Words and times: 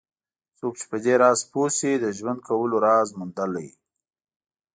څوک 0.57 0.73
چې 0.79 0.85
په 0.91 0.97
دې 1.03 1.13
راز 1.21 1.39
پوه 1.51 1.67
شي 1.77 1.91
د 1.99 2.05
ژوند 2.17 2.39
کولو 2.47 2.75
راز 2.85 3.09
موندلی. 3.17 3.69